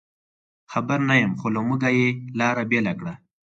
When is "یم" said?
1.21-1.33